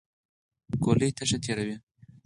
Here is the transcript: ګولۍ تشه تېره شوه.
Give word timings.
ګولۍ 0.83 1.09
تشه 1.17 1.37
تېره 1.43 1.63
شوه. 1.67 1.77